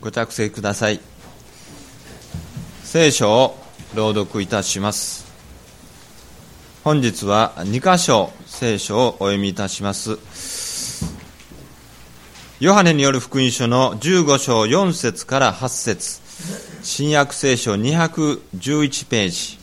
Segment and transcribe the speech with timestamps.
[0.00, 1.00] ご着席ください。
[2.84, 3.58] 聖書を
[3.94, 5.26] 朗読いたします。
[6.84, 10.18] 本日は2箇所聖書をお読みいたします。
[12.60, 16.20] ヨハネによる福音書の15章4節から8節。
[16.82, 19.58] 新約聖書211ページ。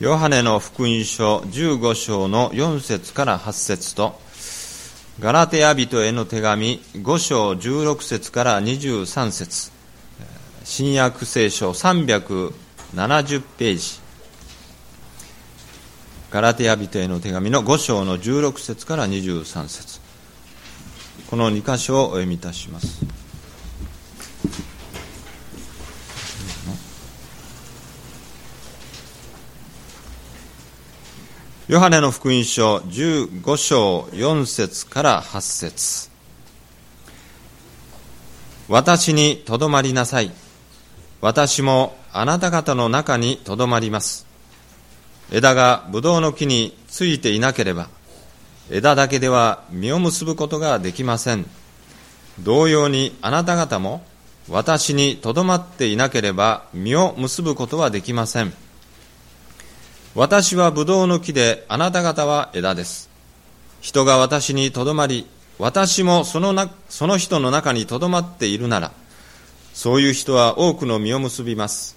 [0.00, 4.18] ヨハネの福音書15章の4節から8節と
[5.20, 9.70] ガラテヤ人への手紙5章16節から23節。
[10.64, 14.00] 新約聖書370ページ。
[16.32, 20.00] ガラテヤ人への手紙の5章の16節から23節。
[21.30, 23.13] この2箇所をお読みいたします。
[31.74, 36.08] ヨハネの福音書15章4節から8節
[38.68, 40.30] 私にとどまりなさい。
[41.20, 44.24] 私もあなた方の中にとどまります。
[45.32, 47.88] 枝がブドウの木についていなければ、
[48.70, 51.44] 枝だけでは実を結ぶことができません。
[52.38, 54.04] 同様にあなた方も
[54.48, 58.63] 私にとどまっていなければ実を結ぶことはできません。
[60.14, 63.10] 私はブドウの木であなた方は枝です。
[63.80, 65.26] 人が私にとどまり、
[65.58, 68.92] 私もそのなその人の中にとどまっているなら、
[69.72, 71.96] そういう人は多くの実を結びます。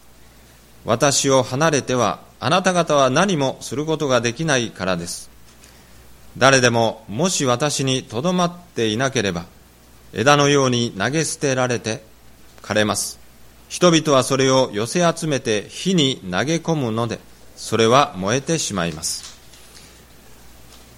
[0.84, 5.30] 私を離れてはあなた方は何もすることができないからです。
[6.40, 9.46] 誰でももし私にとどまっていなければ、
[10.12, 12.02] 枝のように投げ捨てられて
[12.64, 13.20] 枯れます。
[13.70, 17.20] 人々はそれを寄せ集めて火に投げ込むので、
[17.58, 19.36] それは燃えてしまいます。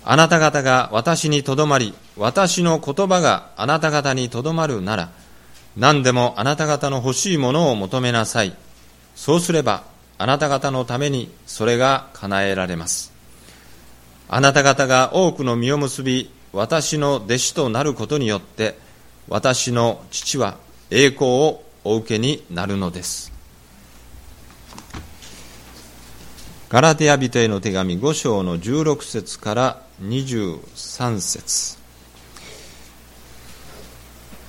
[0.03, 5.09] あなた方が私にとどまり、私の言葉があなた方にとどまるなら、
[5.77, 8.55] 何でもあなた方の欲しいものを求めなさい。
[9.15, 9.83] そうすれば、
[10.17, 13.11] あなた方のためにそれが叶えられます。
[14.27, 18.77] あなた方が多くの実を結び、私の弟子となることによって、
[19.29, 20.57] 私の父は
[20.91, 23.38] 栄光をお受けになるのです。
[26.69, 31.79] ガラテヤ人への手紙5章の16節から23節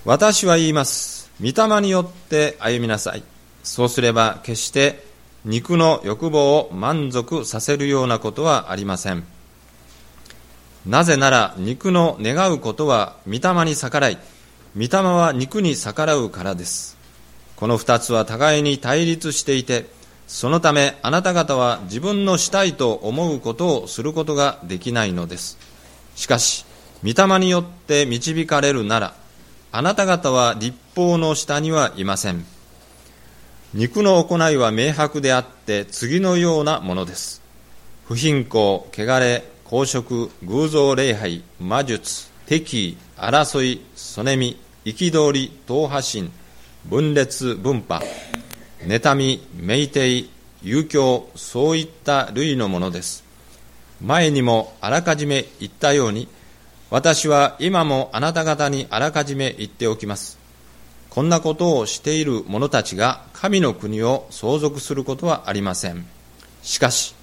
[0.04, 1.30] 私は言います。
[1.40, 3.22] 御霊によって歩みなさい。
[3.62, 5.02] そうすれば決して
[5.46, 9.24] 肉の欲望を満足させるようなことはありません。
[10.84, 14.18] なぜなら肉の願うことは御霊に逆らい、
[14.76, 16.98] 御霊は肉に逆らうからです。
[17.56, 19.86] この二つは互いに対立していて、
[20.30, 25.58] そのためあなた方は自分のしたいと思うことをすることができないのです。
[26.14, 26.64] しかし、
[27.02, 29.14] 御霊によって導かれるなら、
[29.72, 32.46] あなた方は立法の下にはいません。
[33.74, 37.42] 肉の行いは明白であって次のようなものです。
[38.06, 46.32] 不貧困、汚れ、公職、偶像礼拝、魔術、敵意、争い、そねみ、憤り、党派心、
[46.84, 48.06] 分裂、分派、
[48.86, 50.30] 妬み、酩酊、
[50.62, 53.24] 遊興、そういった類のものです。
[54.02, 56.28] 前にもあらかじめ言ったように、
[56.90, 60.38] 私は今もあなた方にあらかじめ言っておきます。
[61.10, 66.06] こんなことをしている者たちが神の国を相続することはありません。
[66.62, 67.14] しかし、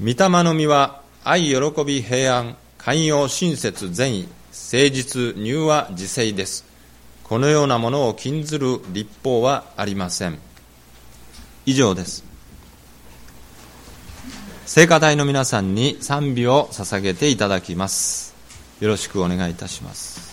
[0.00, 6.64] 御霊の実は愛、喜び、平安、寛容、親切、善意、誠実、柔和、自制です。
[7.24, 10.45] このようなものを禁ずる立法はありません。
[11.66, 12.24] 以上です。
[14.66, 18.34] 聖歌隊の皆さんに賛美を捧げていただきます。
[18.80, 20.25] よろしくお願いいたします。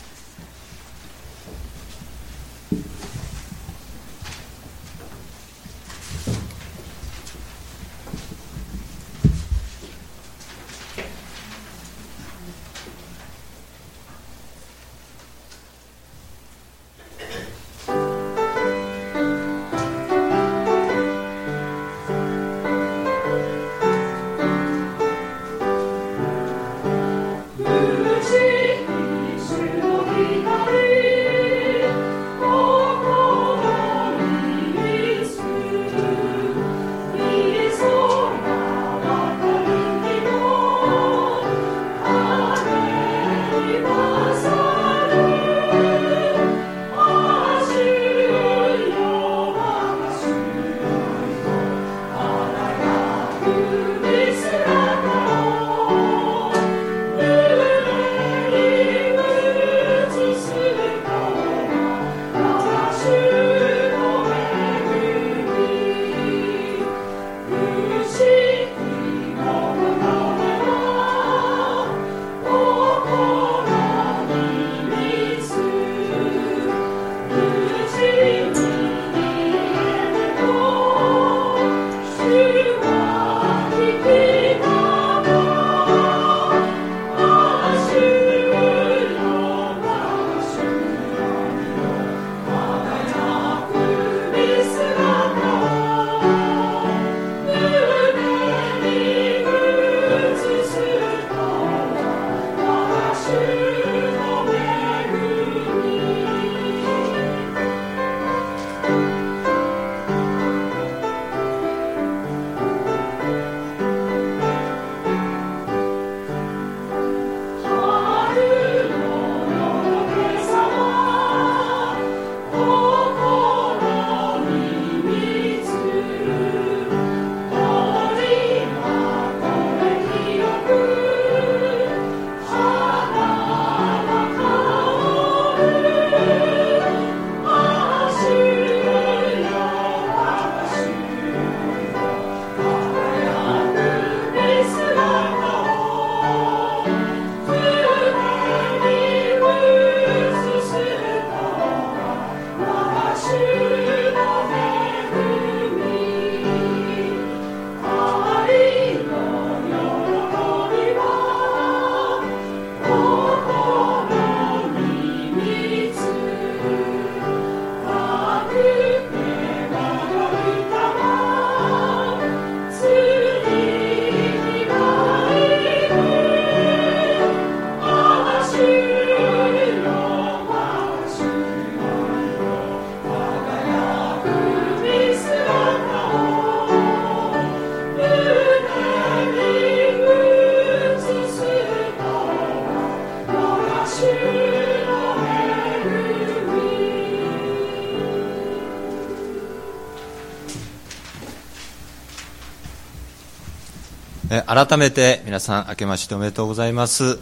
[204.29, 207.19] 改めて皆さん明けましておめでとうございます、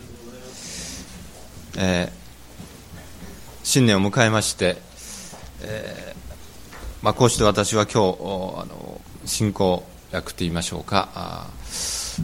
[1.77, 2.12] えー、
[3.63, 4.77] 新年を迎えまして、
[5.63, 6.15] えー、
[7.01, 8.18] まあ、こうして私は今日
[8.62, 11.50] あの進行役といいましょうか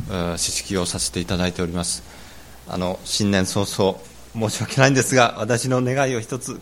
[0.10, 2.04] 指識をさせていただいております。
[2.68, 3.98] あの新年早々
[4.50, 6.54] 申し訳ないんですが私の願いを一つ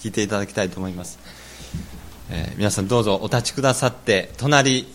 [0.00, 1.18] 聞いていただきたいと思います、
[2.30, 4.86] えー、皆さんどうぞお立ちくださって隣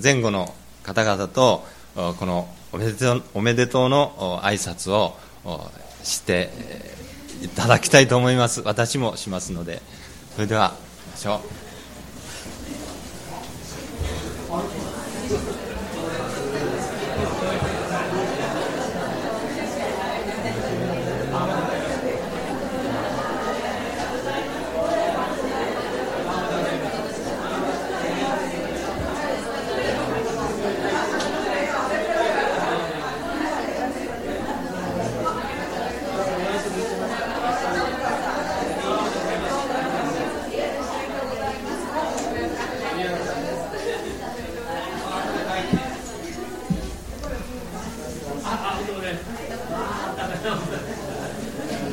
[0.00, 0.54] 前後の
[0.84, 1.64] 方々と
[1.98, 5.16] このおめでとうおめでとうの挨拶を
[6.04, 6.50] して
[7.42, 8.60] いただきたいと思います。
[8.60, 9.82] 私もしますので。
[10.38, 10.72] それでは
[11.10, 11.58] ましょう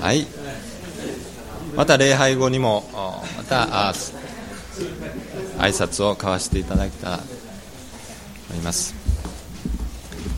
[0.05, 0.27] はい
[1.85, 2.83] また礼拝後にも
[3.37, 3.93] また
[5.59, 7.23] 挨拶を交わしていただけたらと
[8.49, 8.95] 思います。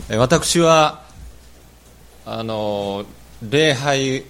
[0.10, 1.04] 私は
[2.26, 3.06] あの
[3.42, 4.26] 礼拝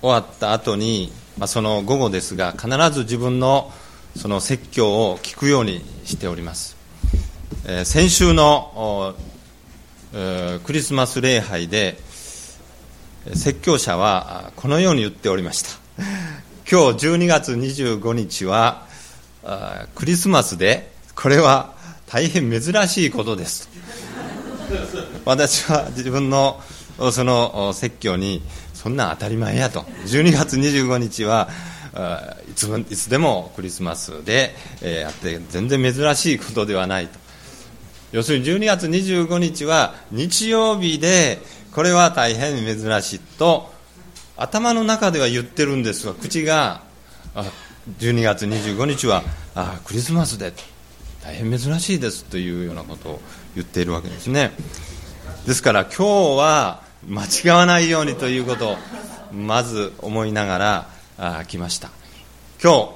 [0.00, 3.70] 終わった後に、まあ、その午後ですが必ず自分の
[4.16, 6.78] その説教を聞くようにしております、
[7.66, 9.14] えー、先週の、
[10.14, 11.98] えー、クリスマス礼拝で
[13.34, 15.85] 説教者はこのように言っておりました。
[16.70, 18.86] 今日12月25日は
[19.94, 21.72] クリスマスでこれは
[22.06, 23.68] 大変珍しいことです。
[25.24, 26.60] 私は自分の
[27.12, 28.42] その説教に
[28.74, 29.86] そんな当たり前やと。
[30.06, 31.48] 12月25日は
[32.50, 37.18] いついつでもクリスマスでやって全然珍しいことではないと。
[38.12, 41.38] 要するに12月25日は日曜日で
[41.72, 43.75] これは大変珍しいと
[44.36, 46.82] 頭の中では言ってるんですが口が
[47.98, 49.22] 12月25日は
[49.54, 50.52] あクリスマスで
[51.22, 53.20] 大変珍しいですというようなことを
[53.54, 54.52] 言っているわけですね。
[55.46, 58.76] ですから今日は間違わないようにということを
[59.32, 60.88] まず思いながら
[61.18, 61.90] あ来ました。
[62.62, 62.94] 今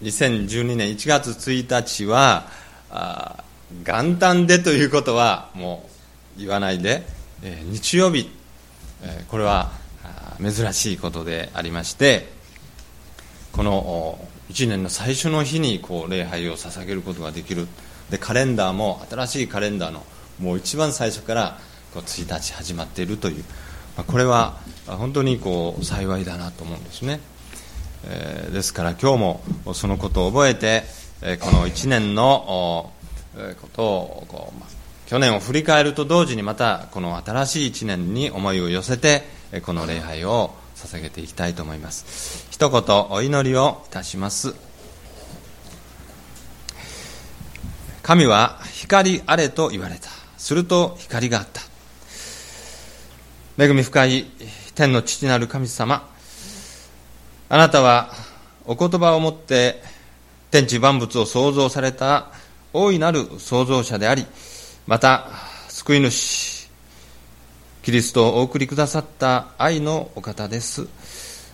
[0.00, 2.48] 日2012年1月1日は
[2.90, 3.44] あ
[3.84, 5.88] 元旦でということはも
[6.36, 7.04] う言わないで
[7.42, 8.30] え日曜日、
[9.02, 9.70] えこれは
[10.40, 12.28] 珍しいことでありまして
[13.52, 14.18] この
[14.50, 17.66] 1年の最初の日にこう礼拝を捧げることができる。
[18.10, 20.04] でカレンダーも新しいカレンダーの
[20.40, 21.58] もう一番最初から
[21.92, 23.44] こう1日始まっているという、
[23.96, 27.20] まこれは本当にこう幸いだなと思うんですね、
[28.04, 30.84] えー、ですから今日もそのことを覚えて、
[31.20, 32.92] えこの1年の
[33.60, 34.66] ことをこう、ま
[35.06, 39.22] 去年を振り返ると同時にまたこの新しい1年に思いを寄せて
[39.64, 42.46] この礼拝を捧げていきたいと思います。
[42.50, 44.54] 一言お祈りをいたします。
[48.02, 50.08] 神は光あれと言われた。
[50.36, 51.62] すると光があった。
[53.62, 54.26] 恵み深い
[54.74, 56.08] 天の父なる神様。
[57.48, 58.12] あなたは
[58.66, 59.82] お言葉をもって
[60.50, 62.28] 天地万物を創造された
[62.72, 64.26] 大いなる創造者であり
[64.88, 65.28] また、
[65.68, 66.57] 救い主、
[67.88, 70.88] キリストをお送りくださった愛のお方です。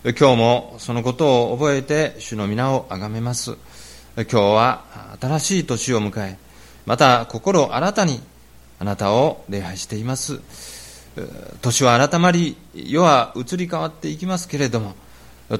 [0.02, 3.56] 今日もそのことを覚えて主の皆をあがめます。
[4.16, 4.82] 今日は
[5.20, 6.36] 新しい年を迎え、
[6.86, 8.20] また心新たに
[8.80, 10.40] あなたを礼拝しています。
[11.62, 14.96] 年は改まり、世は移り変わっていきますけれども、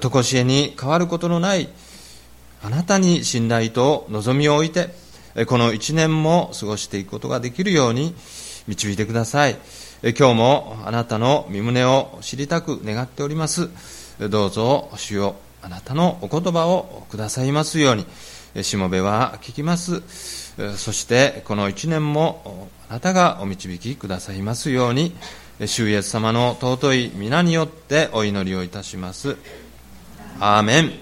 [0.00, 1.68] 常しえに変わることのない
[2.64, 4.92] あなたに信頼と望みを置いて、
[5.46, 8.12] この一年も過ごしていくことができるように
[8.66, 9.56] 導いてください。
[10.12, 13.70] 今日もあなたの身胸を知りたく願っております。
[14.20, 20.02] どうぞ主よあなたのお言葉をくださいますように、しもべは聞きます。
[20.76, 25.16] そしてこの一年もあなたがお導きくださいますように、
[25.64, 29.38] 主イエス様の尊い皆によってお祈りをいたします。
[30.38, 30.92] アーメン。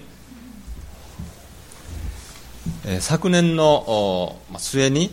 [3.00, 5.12] 昨年の末に、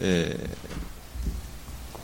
[0.00, 0.67] えー、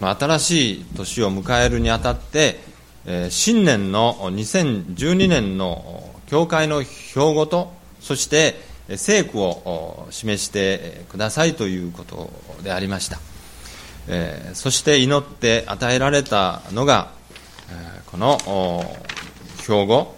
[0.00, 2.60] 新しい年を迎えるにあたって、
[3.06, 8.54] えー、新年の2012年の教会の標語とそして
[8.96, 12.30] 聖句を示してくださいということ
[12.62, 13.18] でありました。
[14.08, 17.12] えー、そして祈って与えられたのが、
[17.70, 18.38] えー、この
[19.62, 20.14] 標語。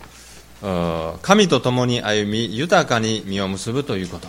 [1.22, 4.28] 神と共に歩み豊かに実を結ぶということ。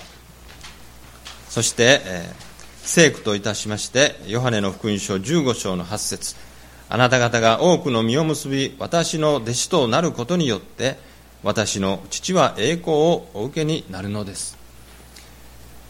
[1.49, 2.46] そして、えー、
[2.87, 6.35] 聖句といたしましてヨハネの福音書15章の8節。
[6.87, 10.95] あなた方が多くの実を結び私の弟子となることによって
[11.43, 14.57] 私の父は栄光をお受けになるのです。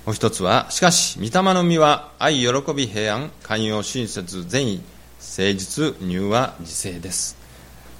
[0.07, 4.81] もう一つはしかし御霊の実は愛喜び平安寛容親切善意
[5.19, 7.37] 誠実柔和自制です。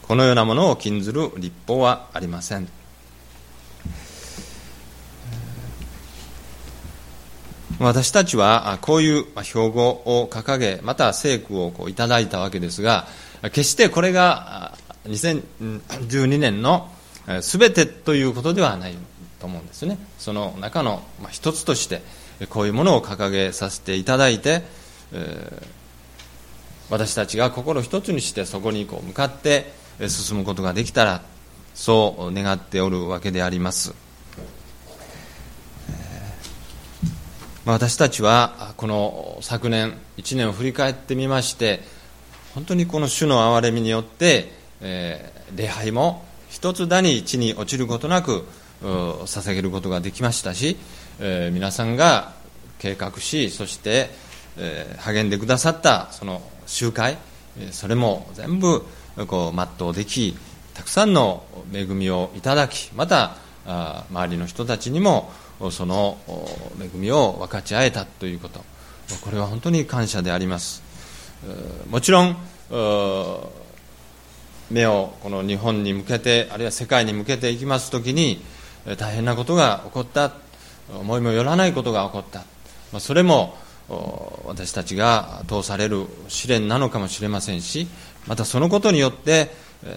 [0.07, 2.76] このようなものを禁ずる立法はありません。
[7.79, 13.05] 私たちはこういう標語を掲げまた聖句をこういただいたわけですが
[13.43, 16.89] 決してこれが2012年の
[17.41, 18.95] 全てということではない
[19.39, 19.99] と思うんですね。
[20.17, 22.01] その中の一つとして
[22.49, 24.63] こういうものを掲げさせていただいて、
[26.89, 29.71] 私たちが心一つにしてそこにこう向かって
[30.07, 31.21] 進むことができたら
[31.73, 34.06] そう願っておるわけであります。
[37.71, 41.81] 私たちはこの昨年1年を振り返ってみまして
[42.55, 48.45] 本当にこの主の憐れみによって、えー、礼拝も一つだに地に落ちることなく
[48.81, 50.77] 捧げることができましたし、
[51.19, 52.31] えー、皆さんが
[52.79, 54.11] 計画しそして、
[54.57, 57.17] えー、励んでくださったその集会
[57.71, 58.85] それも全部
[59.27, 60.37] こう全うでき
[60.73, 61.43] たくさんの
[61.73, 63.35] 恵みをいただきまた
[64.09, 65.33] 周りの人たちにも
[65.71, 66.17] その
[66.81, 68.63] 恵みを分かち合えたということ。
[69.21, 70.83] これは本当に感謝であります。
[71.89, 72.37] もちろん
[74.69, 78.41] 目をこの日本に向けてあるいは世界に向けていきますときに
[78.97, 80.31] 大変なことが起こった。
[80.89, 82.45] 思いもよらないことが起こった。
[82.99, 83.57] それも
[84.45, 87.87] 私たちが通される試練なのかもしれませんし
[88.27, 89.49] またそのことによって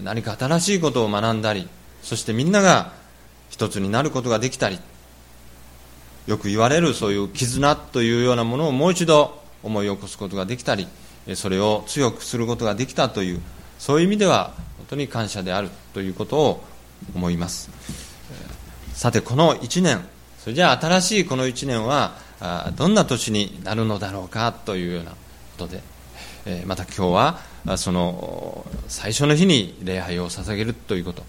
[0.03, 1.69] 何か新しいことを学んだり
[2.03, 2.93] そしてみんなが
[3.49, 4.79] 一つになることができたり
[6.31, 10.87] よく言われるそういう絆というようなものをもう一度思い起こすことができたり
[11.35, 13.41] それを強くすることができたという
[13.81, 16.65] そういう意味では本当に感謝であるということを
[17.17, 17.69] 思います。
[18.95, 20.07] さてこの1年
[20.39, 22.15] それじゃあ新しいこの1年は
[22.77, 25.17] どんな年になるのだろうかというようなこ
[25.59, 25.83] とで
[26.65, 27.07] また今日
[27.67, 31.25] はその最初の日に礼拝を捧げるということ。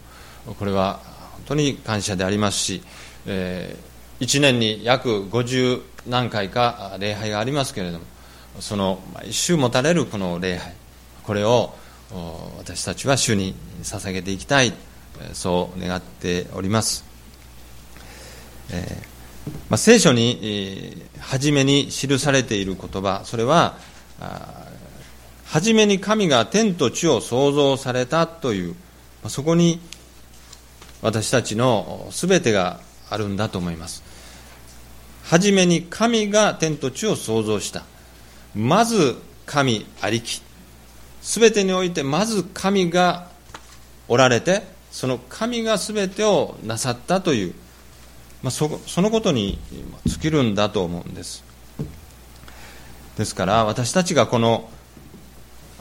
[0.60, 1.00] これは
[1.34, 2.84] 本当に感謝でありますし、
[3.26, 3.76] え
[4.22, 8.06] 1年に約50何回か礼拝がありますけれども
[8.60, 10.74] その毎週持たれるこの礼拝
[11.24, 11.74] これを
[12.58, 14.74] 私たちは主に捧げていきたい
[15.34, 17.04] そう願っております、
[18.72, 23.78] えー、まあ、聖書に、えー、初めに記されている言葉それは
[25.46, 28.76] 初めに神が天と地を創造されたという、ま
[29.26, 29.80] あ、そこに
[31.02, 34.11] 私たちの全てがあるんだと思います。
[35.24, 37.84] 初めに神が天と地を創造した。
[38.56, 40.42] まず神ありき。
[41.22, 43.28] 全てにおいてまず神が
[44.08, 47.54] おられてその神が全てをなさったという、
[48.42, 49.60] まあ、そそのことに
[50.06, 51.44] 尽きるんだと思うんです。
[53.18, 54.70] ですから私たちがこの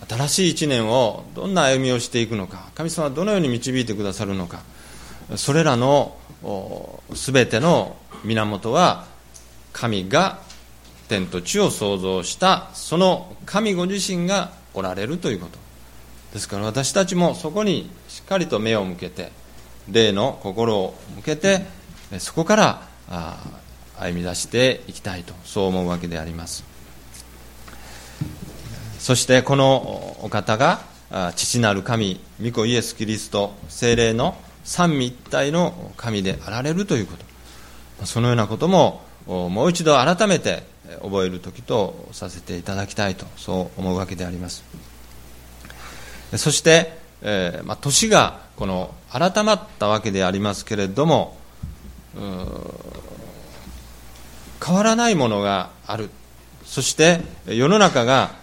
[0.09, 4.62] 新しい一年をどんな歩みをしていくのか神様はどのように導いてくださるのか
[5.37, 6.16] それらの
[7.12, 9.06] 全ての源は
[9.72, 10.40] 神が
[11.08, 15.58] 天と地を創造したその神ご自身がおられるということ
[16.32, 19.32] ですから私たちもそこにしっかりと目を向けて
[19.90, 21.62] 霊の心を向けて
[22.18, 22.82] そこから
[23.98, 26.64] 歩み出していきたいとそう思うわけであります。
[28.98, 30.80] そしてこのお方が
[31.34, 37.16] 父なる神御子イエス・キリスト精霊の三位一体の神であられるというこ
[37.98, 38.06] と。
[38.06, 40.64] そのようなことももう一度改めて
[41.02, 44.64] 覚える時とさせていただきたいとそう思うわけであります。
[46.37, 51.37] そして、えー、まあ、年がこの改まったわけでありますけれども
[54.64, 56.10] 変わらないものがある。
[56.64, 58.34] そして世の中が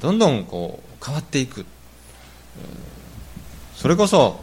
[0.00, 1.64] どんどんこう変わっていく。
[3.76, 4.40] それこそ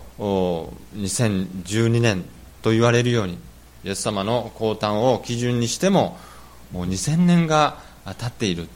[0.96, 2.24] 2012年
[2.62, 3.38] と言われるように
[3.84, 6.18] イエス様の降誕を基準にしても
[6.72, 7.78] もう2000年が
[8.18, 8.68] 経っている。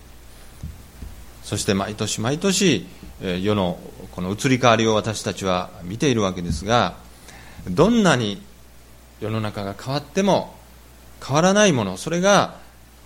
[1.44, 2.88] そして毎年毎年
[3.22, 3.78] 世の
[4.12, 6.96] この移り変わりを私たちは見ているわけですが
[7.70, 8.42] どんなに
[9.20, 10.56] 世の中が変わっても
[11.26, 12.58] 変わらないものそれが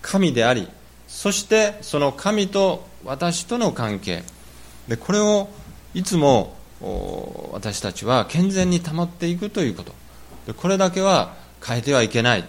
[0.01, 0.69] 神であり
[1.07, 4.23] そしてその神と私との関係。
[4.87, 5.49] でこれを
[5.93, 6.55] いつも
[7.51, 9.93] 私たちは健全に保っていくということ。
[10.47, 11.33] でこれだけは
[11.65, 12.47] 変えてはいけない。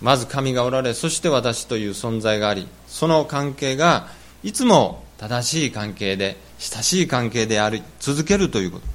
[0.00, 4.08] まず神がおられそして私という存在がありその関係が
[4.42, 8.86] いつも正しい関係で親しい関係であり続けるということ。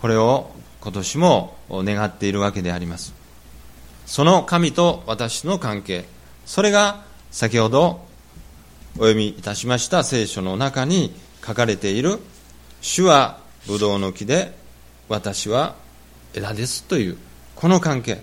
[0.00, 3.14] これを今年も願っているわけであります。
[4.06, 6.04] その神と私の関係。
[6.46, 8.04] それが先ほど
[8.96, 11.14] お読みいたしました聖書の中に
[11.46, 12.18] 書かれている
[12.80, 14.52] 主はブドウの木で
[15.08, 15.74] 私は
[16.34, 17.16] 枝ですという
[17.56, 18.22] この関係。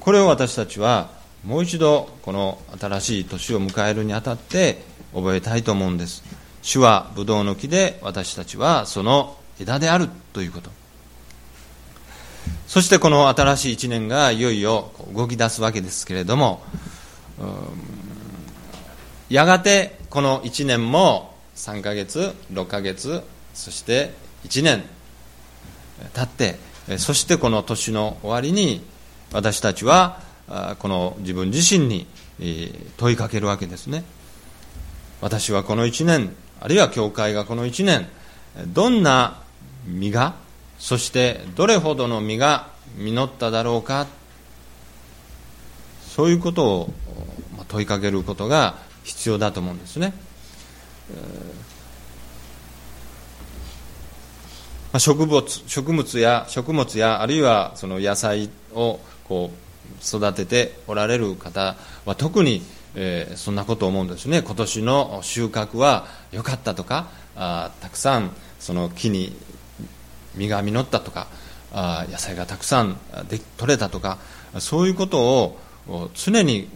[0.00, 1.10] これを私たちは
[1.44, 4.82] もう一度この新しい年を迎えるにあたって
[5.14, 6.22] 覚えたいと思うんです。
[6.62, 10.70] 主はブドウの木で私たちはその枝であるということ。
[12.66, 16.62] そしてこの新しい一年がいよいよ動き出すわけですけれども
[19.30, 23.22] やがてこの1年も3ヶ月6ヶ月
[23.54, 24.12] そして
[24.44, 24.84] 1年
[26.14, 26.58] 経って
[26.98, 28.82] そしてこの年の終わりに
[29.32, 30.20] 私たちは
[30.78, 32.06] この自分自身に
[32.96, 34.04] 問いかけるわけですね
[35.20, 38.08] 私はこの1年あるいは教会がこの1年
[38.68, 39.42] どんな
[39.86, 40.34] 実が
[40.78, 44.06] そしてどれほどの実が実っただろうか
[46.08, 46.92] そういうことを
[47.68, 50.12] 問いかけることが必要だと思うんですね。
[54.98, 59.68] 植物植物や食物やあるいはその野菜をこう
[60.16, 62.62] 育てておられる方は特に、
[62.94, 64.42] えー、そんなことを思うんですね。
[64.42, 69.36] 今年の収穫は良かったとかあたくさんその木に
[70.34, 71.28] 実が実ったとか
[71.72, 74.18] あ野菜がたくさんで取れたとか
[74.58, 75.20] そういうこと
[75.86, 76.68] を常に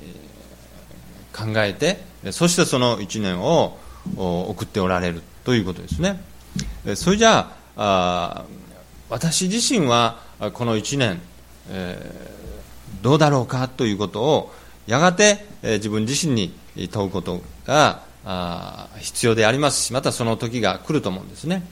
[1.33, 1.99] 考えて
[2.33, 3.79] そしてその1年を
[4.17, 6.21] 送っておられるということですね。
[6.95, 8.45] それじゃああ
[9.09, 10.19] 私自身は
[10.55, 11.21] この1年、
[11.71, 14.55] えー、どうだろうかということを
[14.87, 16.55] やがて、えー、自分自身に
[16.91, 21.65] 問うことがあ必要でありますしまたその時が来ると思うんですね、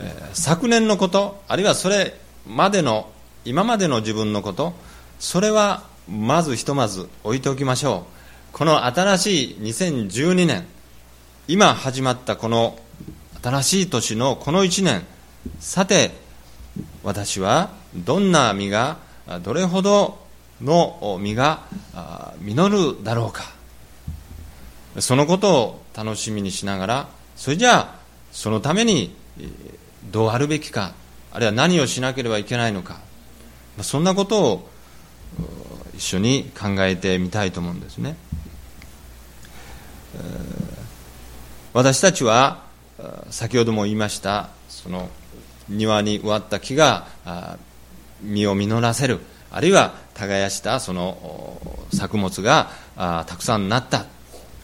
[0.00, 3.10] えー、昨年のことあるいはそれまでの
[3.44, 4.74] 今までの自分のこと
[5.18, 8.14] それはまずひとまず置いておきましょう。
[8.52, 10.64] この新しい2012年
[11.48, 12.78] 今始まったこの
[13.44, 15.04] 新しい年のこの1年。
[15.60, 16.12] さて
[17.02, 18.96] 私はどんな実が
[19.42, 20.18] どれほど
[20.62, 21.60] の実が
[22.40, 23.52] 実るだろうか。
[24.98, 27.94] そのことを楽しみにしながらそれじゃあ
[28.32, 29.14] そのために
[30.10, 30.94] どうあるべきか
[31.30, 33.00] あるいは何をしなければいけないのか。
[33.82, 34.70] そんなことを
[35.94, 38.16] 一緒に考えてみたいと思うんですね。
[41.74, 42.63] 私たちは
[43.30, 45.08] 先ほども言いましたその
[45.68, 47.06] 庭に植わった木が
[48.22, 49.20] 実を実らせる。
[49.50, 51.60] あるいは耕したその
[51.92, 54.06] 作物がたくさんなった。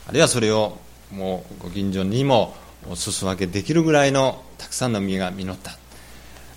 [0.06, 0.78] あるいはそれを
[1.12, 2.54] もうご近所にも
[2.94, 5.72] 裾分けできるぐらいのたくさんの実が実った。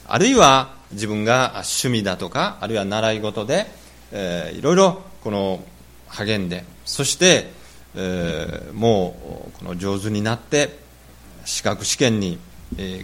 [0.08, 3.67] あるいは自分が趣味だとかあるいは習い事で、
[4.12, 5.63] えー、いろいろこの
[6.08, 7.52] 励んでそして
[7.96, 10.83] えー、もうこの上手になって
[11.45, 12.39] 資格試験に、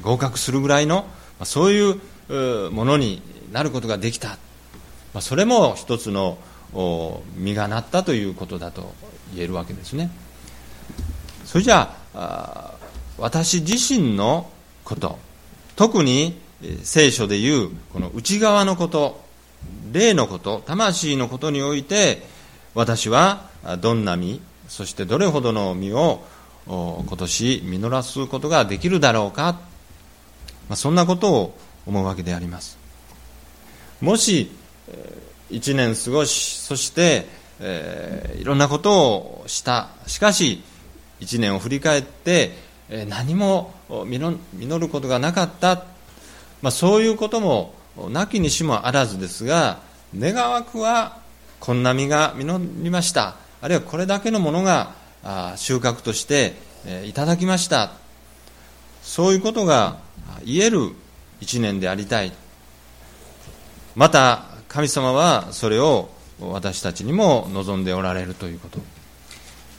[0.02, 1.08] 合格するぐらいの、
[1.44, 3.22] そういうものに
[3.52, 4.38] なることができた、
[5.22, 6.38] それも一つの
[7.36, 8.94] 実がなったということだと
[9.34, 10.12] 言えるわけですね。
[11.46, 12.74] それじゃあ
[13.18, 14.50] 私自身の
[14.84, 15.18] こと
[15.76, 16.40] 特に
[16.84, 19.22] 聖書でいうこの内側のこと
[19.92, 22.22] 霊のこと魂のことにおいて
[22.76, 23.50] 私は
[23.82, 26.24] どんな実そしてどれほどの実を
[26.70, 29.60] 今年実らすことができるだろうか、
[30.70, 32.78] まあ、そんなことを思うわけであります。
[34.02, 34.52] もし
[35.50, 37.26] 1年過ごしそして、
[37.60, 39.90] えー、いろんなことをした。
[40.06, 40.62] しかし
[41.22, 42.52] 1年を振り返って、
[43.08, 45.86] 何も実ることがなかった、
[46.62, 47.74] まあ、そういうことも
[48.10, 49.80] なきにしもあらずですが
[50.18, 51.20] 願わくは
[51.60, 53.36] こんな実が実りました。
[53.62, 54.94] あるいはこれだけのものが
[55.58, 56.54] 収穫として
[57.06, 57.92] いただきました。
[59.02, 59.98] そういうことが
[60.46, 60.92] 言える
[61.42, 62.32] 一年でありたい。
[63.96, 68.80] また神様はそれを私たちにも望んでおられるということ。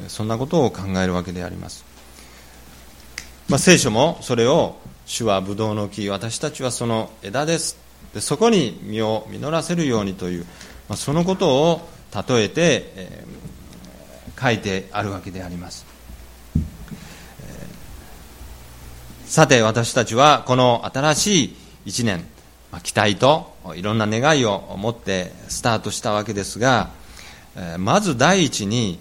[0.08, 1.84] そんなことを考えるわけであります、
[3.48, 7.76] まあ、聖書もそれを主はブドウの木私たちはその枝です。
[8.14, 10.44] でそこに実を実らせるようにという、
[10.88, 11.88] まあ、そのことを
[12.28, 13.24] 例えて、え、
[14.40, 15.86] 書いてあるわけであります。
[19.26, 22.24] さて私たちはこの新しい一年、
[22.82, 26.90] 期待といろんな願いを持ってスタートしたわけですが、
[27.78, 28.98] まず第一に、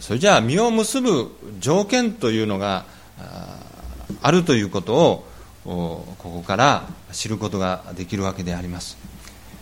[0.00, 2.86] それじゃあ実を結ぶ条件というのが
[4.22, 5.26] あるということを
[5.64, 8.96] ここから知ることができるわけであります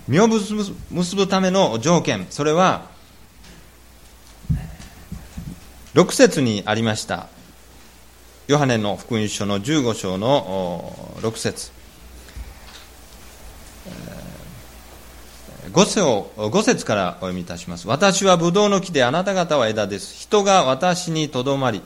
[0.07, 2.87] 実を結ぶための条件それは
[5.95, 7.29] 6節にありました。
[8.47, 11.71] ヨハネの福音書の15章の6節。
[15.73, 17.89] 5節を5節からお読みいたします。
[17.89, 20.23] 私はブドウの木であなた方は枝です。
[20.23, 21.83] 人が私にとどまり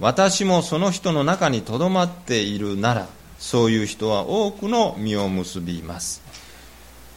[0.00, 3.06] 私もその人の中にとどまっているなら
[3.38, 6.22] そういう人は多くの実を結びます。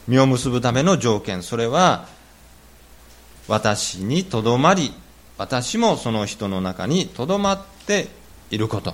[0.08, 1.44] 実を結ぶための条件。
[1.44, 2.08] それは
[3.48, 4.94] 私にとどまり
[5.38, 8.08] 私もその人の中にとどまって
[8.52, 8.94] いること。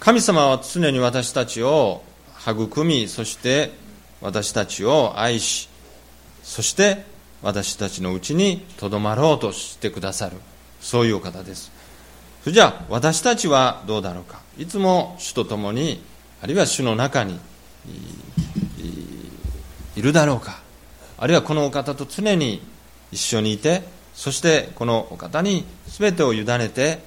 [0.00, 2.02] 神様は常に私たちを
[2.40, 3.72] 育みそして
[4.20, 5.68] 私たちを愛し
[6.42, 7.04] そして
[7.42, 10.36] 私たちのうちにとどまろうとしてくださる。
[10.80, 11.72] そういうお方です
[12.42, 14.40] それじゃあ私たちはどうだろうか。
[14.56, 16.02] いつも主と共に
[16.40, 17.38] あるいは主の中に
[19.96, 20.60] いるだろうか。
[21.18, 22.62] あるいはこのお方と常に
[23.12, 23.82] 一緒にいて
[24.14, 27.00] そしてこのお方に全てを委ねて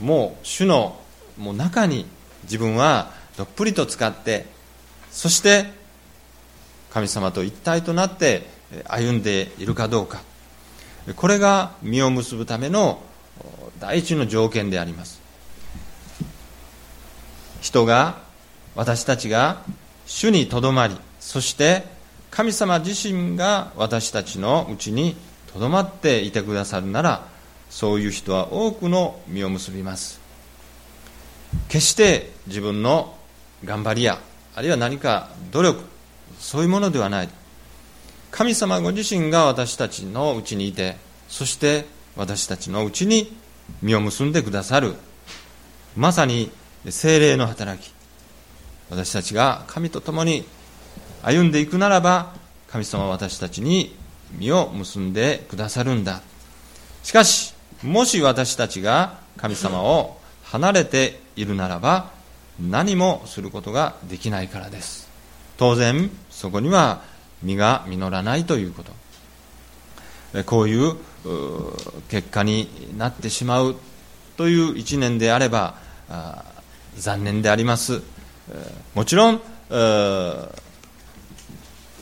[0.00, 1.00] もう主の
[1.38, 2.06] もう中に
[2.44, 4.46] 自分はどっぷりと使って
[5.10, 5.66] そして
[6.90, 8.46] 神様と一体となって
[8.86, 10.22] 歩んでいるかどうか。
[11.14, 13.00] これが実を結ぶための
[13.78, 15.20] 第一の条件であります。
[17.60, 18.18] 人が
[18.74, 19.62] 私たちが
[20.06, 21.84] 主にとどまりそして
[22.36, 25.16] 神様自身が私たちのうちに
[25.54, 27.26] とどまっていてくださるなら
[27.70, 30.20] そういう人は多くの実を結びます。
[31.68, 33.16] 決して自分の
[33.64, 34.20] 頑張りや
[34.54, 35.80] あるいは何か努力
[36.38, 37.30] そういうものではない。
[38.30, 40.96] 神様ご自身が私たちのうちにいて
[41.28, 43.34] そして私たちのうちに
[43.80, 44.94] 実を結んでくださる。
[45.96, 46.50] まさに
[46.86, 47.94] 精霊の働き。
[48.90, 50.44] 私たちが神と共に
[51.22, 52.34] 歩んでいくならば
[52.68, 53.94] 神様は私たちに
[54.38, 56.20] 実を結んでくださるんだ。
[57.02, 62.10] しかしもし私たちが神様を離れているならば
[62.60, 65.08] 何もすることができないからです。
[65.58, 67.02] 当然そこには
[67.42, 68.92] 実が実らないということ。
[70.44, 70.96] こういう
[72.08, 73.76] 結果になってしまう
[74.36, 75.76] という一年であれば
[76.98, 78.02] 残念であります。
[78.94, 79.40] もちろん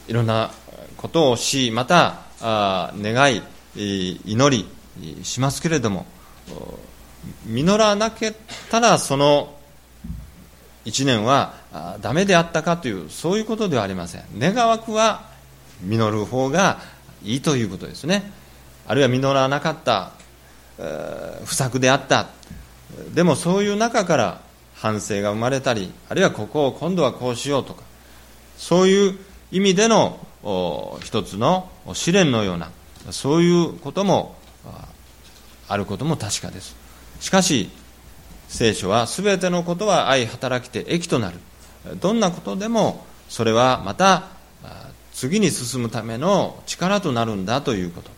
[0.09, 0.51] いろんな
[0.97, 3.43] ことをしまた願い
[3.77, 4.67] 祈
[5.01, 6.07] りしますけれども
[7.47, 8.35] 実らなけ
[8.71, 9.55] たらその
[10.85, 11.55] 一年は
[12.01, 14.25] ダメであったかというそういうことではありません。
[14.39, 15.23] 願わくは
[15.83, 16.79] 実る方が
[17.23, 18.31] いいということですね。
[18.87, 20.11] あるいは実らなかった
[21.45, 22.27] 不作であった。
[23.15, 24.41] でもそういう中から
[24.75, 27.83] 反省が生まれたりあるいはここを今度はこうしようとか
[28.59, 29.19] そういう
[29.55, 30.19] 意味での
[31.01, 32.71] 一つの試練のような
[33.13, 34.35] そういうことも
[35.69, 36.75] あることも確かです。
[37.21, 37.71] しかし
[38.49, 41.39] 聖書は全てのことは愛働きて益となる。
[42.01, 44.25] どんなことでもそれはまた
[45.13, 48.11] 次に進むための力となるんだということ。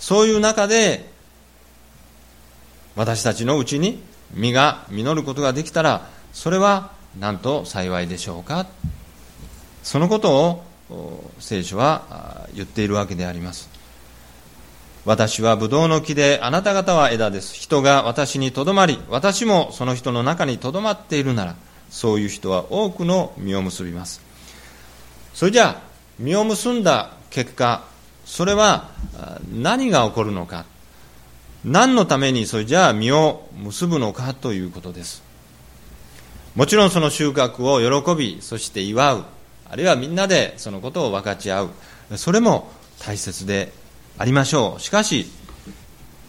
[0.00, 1.08] そういう中で
[2.96, 4.02] 私たちのうちに
[4.34, 8.66] 実が実ることができたらそれはなんと幸いでしょうか
[9.86, 13.70] そのことを聖書は言っているわけであります。
[15.04, 17.54] 私はブドウの木であなた方は枝です。
[17.54, 21.54] 人が私にとどまり私もその人の中にとどまっているなら
[21.88, 24.20] そういう人は多くの実を結びます。
[25.34, 25.82] それじゃあ
[26.18, 27.84] 実を結んだ結果
[28.24, 28.90] それは
[29.52, 30.64] 何が起こるのか。
[31.64, 35.22] 何のためにそれじゃあ実を結ぶのかということです。
[36.56, 39.24] もちろんその収穫を喜びそして祝う。
[39.68, 41.70] あるいはみんなでそのことを分かち合う。
[42.16, 43.72] それも大切で
[44.18, 44.80] ありましょう。
[44.80, 45.26] しかし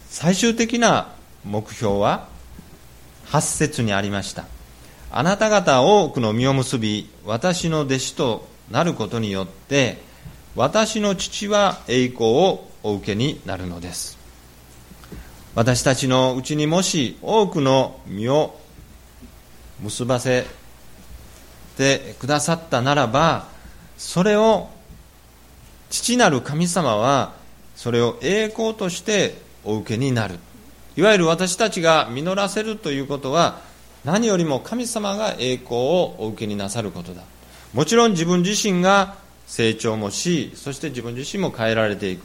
[0.09, 2.27] 最終的な目標は
[3.27, 4.45] 8節にありました。
[5.11, 9.97] あなた方多くの実を結び私の弟子となることによって
[10.55, 14.17] 私の父は栄光をお受けになるのです。
[15.55, 18.59] 私たちのうちにもし多くの実を
[19.81, 20.45] 結ばせ
[21.77, 23.47] てくださったならば
[23.97, 24.69] それを
[25.89, 27.33] 父なる神様は
[27.75, 30.39] それを栄光としてお受けになる。
[30.95, 33.61] いわゆる私たちが実らせるということは
[34.03, 37.21] 何よりも神様が栄光をお受けになさることだ。
[37.73, 42.23] もちろん自分自身が成長もしそして自分自身も変えられていく。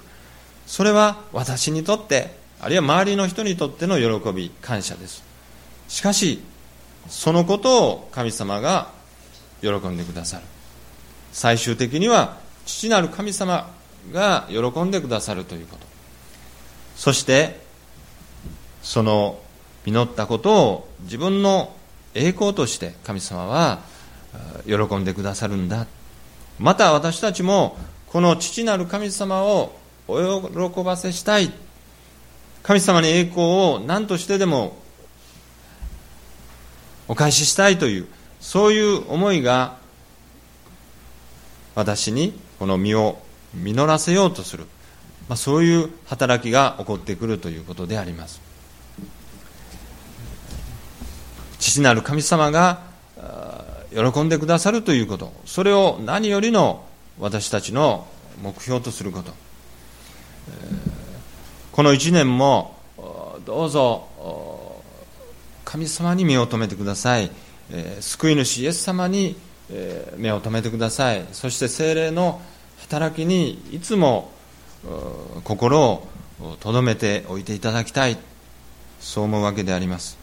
[0.66, 5.22] それは私にとってあるいは周りの人にとっての喜び感謝です。
[5.88, 6.40] しかし
[7.08, 8.90] そのことを神様が
[9.62, 10.42] 喜んでくださる。
[11.32, 13.70] 最終的には父なる神様
[14.12, 15.86] が喜んでくださるということ。
[16.96, 17.60] そして
[18.82, 19.38] その
[19.86, 21.74] 実ったことを自分の
[22.14, 23.80] 栄光として神様は
[24.66, 25.86] 喜んでくださるんだ。
[26.58, 29.74] また私たちもこの父なる神様を
[30.08, 31.50] お喜ばせしたい。
[32.62, 34.76] 神様に栄光を何としてでも
[37.08, 38.06] お返ししたいという
[38.42, 39.78] そういう思いが
[41.74, 43.22] 私にこの身を
[43.54, 44.64] 実らせようとする、
[45.28, 48.42] まあ、そういう働きが起こってくるということであります。
[51.60, 52.82] 父なる神様が
[53.90, 55.32] 喜んでくださるということ。
[55.46, 56.84] それを何よりの
[57.20, 58.08] 私たちの
[58.42, 59.32] 目標とすること。
[61.70, 62.76] この1年も
[63.46, 64.82] どうぞ
[65.64, 67.30] 神様に目を留めてください。
[68.00, 69.36] 救い主イエス様に
[70.16, 71.24] 目を留めてください。
[71.32, 72.40] そして精霊の
[72.78, 74.30] 働きにいつも
[75.44, 76.08] 心を
[76.60, 78.18] とどめておいていただきたい。
[79.00, 80.18] そう思うわけであります。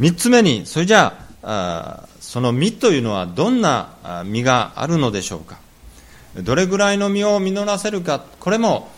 [0.00, 5.58] 3つ目にそれじゃあその実というのはどんな実があるのでしょうか。
[6.36, 8.88] どれぐらいの実を実らせるかこれも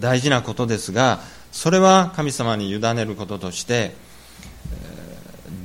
[0.00, 1.20] 大事なことですが
[1.52, 3.94] それは神様に委ねることとして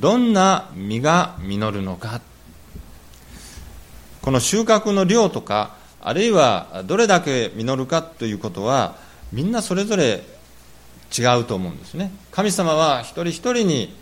[0.00, 2.20] どんな実が実るのか。
[4.22, 8.96] この収穫の量とかあるいはどれだけ実るかということは
[9.32, 10.22] みんなそれぞれ
[11.18, 12.12] 違うと思うんですね。
[12.30, 13.94] 神様は一人一人に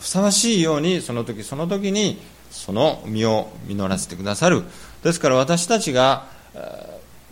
[0.00, 4.64] ふさわしいようにその時その時にその実を実らせてくださる。
[5.04, 6.26] ですから私たちが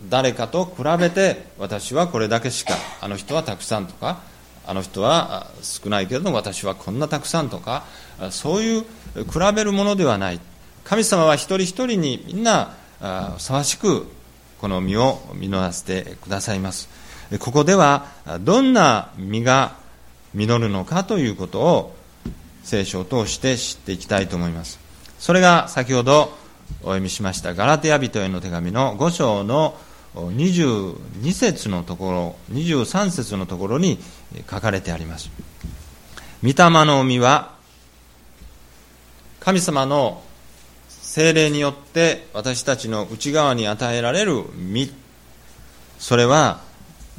[0.07, 4.21] 誰かと比べて私はこれだけしかあの人はたくさんとか
[4.65, 7.83] あの人は少ないけれども私はこんなたくさんとか
[8.29, 10.39] そういう比べるものではない。
[10.83, 14.07] 神様は一人一人にみんなふさわしく
[14.59, 16.89] この実を実らせてくださいます。
[17.39, 18.07] ここでは
[18.41, 19.75] どんな実が
[20.33, 21.95] 実るのかということを
[22.63, 24.79] 聖書を通して知っていきたいと思います。
[25.17, 26.37] それが先ほど
[26.81, 29.75] お読みしましたガラテヤ人への手紙の5章の
[30.27, 33.99] 22節のところ23節のところに
[34.49, 35.31] 書かれてあります
[36.43, 37.53] 御霊の実は
[39.39, 40.21] 神様の
[40.87, 44.91] 精霊によって私たちの内側に与えられる実
[45.97, 46.61] それは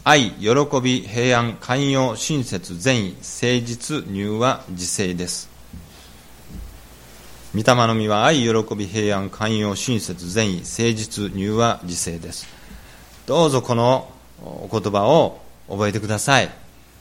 [0.03, 0.49] 愛、喜
[0.83, 3.21] び、平安、寛容、親切、善意、誠
[3.61, 5.51] 実、柔和、自制です。
[7.55, 12.60] 御霊の実は愛、喜び、平安、寛容、親切、善意、誠実、柔和、自制です。
[13.31, 14.11] どうぞこの
[14.43, 16.51] お言葉を覚えてください。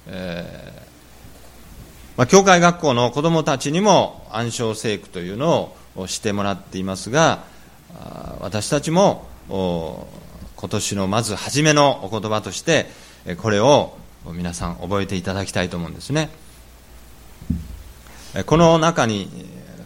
[0.05, 7.39] えー、まあ、教会学校の子供たちにも暗唱聖句というのをしてもらっていますが、
[8.41, 12.85] 私たちも今年のまず初めのお言葉として
[13.37, 13.97] これを
[14.31, 16.29] 皆さん覚えていただきたいと思うんですね
[18.45, 19.31] この中に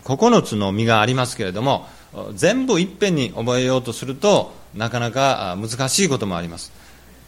[0.03, 1.87] 9つの実がありますけれども
[2.33, 6.71] 全部いっぺんに覚えようとするとなかなか難しいこともあります。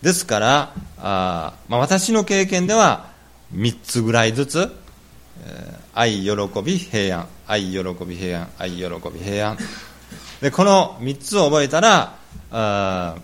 [0.01, 3.07] ですからあ、まあ、私の経験では
[3.53, 4.71] 3つぐらいずつ
[5.45, 6.31] え愛喜
[6.63, 9.57] び平安愛喜び平安愛喜び平安。
[10.41, 12.15] でこの3つを覚えたら
[12.51, 13.15] あ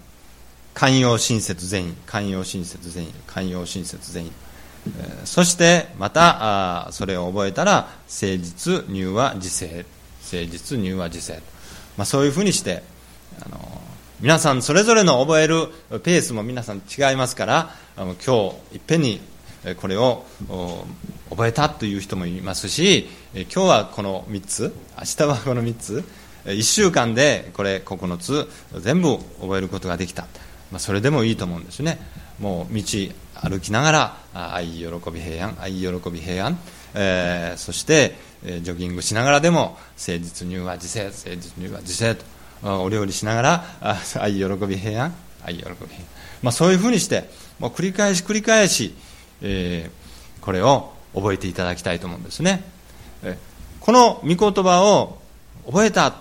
[0.74, 4.32] 寛容親切善意寛容親切善意寛容親切善意、
[5.26, 9.86] そしてまたそれを覚えたら誠実柔和自制。
[10.22, 11.42] 誠実柔和自制、
[11.98, 12.84] まあ、そういうふうにして
[13.44, 13.81] あの
[14.22, 15.70] 皆さんそれぞれの覚える
[16.04, 18.32] ペースも皆さん違いますから今日
[18.72, 19.20] いっぺんに
[19.78, 20.26] これを
[21.32, 26.04] 覚えたという人もいますし今日はこの3つ明日はこの3つ
[26.46, 28.48] 1週間でこれ9つ
[28.80, 30.28] 全部覚えることができた。
[30.72, 32.00] まあ、それでもいいと思うんですね。
[32.40, 32.84] もう道
[33.42, 33.92] 歩きなが
[34.34, 36.58] ら愛喜び平安愛喜び平安、
[36.94, 38.16] えー、そして、
[38.62, 42.41] ジョギングしながらでも誠実入和自制誠実入和自制と。
[42.64, 43.66] お料理しながら
[44.20, 45.14] 愛喜び平安。
[45.44, 45.88] 愛喜び平安、
[46.44, 48.94] まあ、そういうふうにしてもう繰り返し繰り返し、
[49.42, 52.64] えー、これを覚えていただきたいと思うんですね、
[53.80, 55.20] この御言葉を
[55.66, 56.16] 覚えた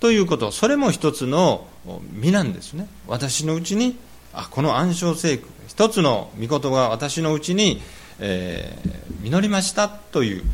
[0.00, 1.66] ということそれも一つの
[2.12, 2.86] 実なんですね。
[3.06, 3.96] 私のうちに
[4.32, 7.80] あこの暗唱聖句一つの御言葉が私のうちに、
[8.20, 10.44] えー、実りましたという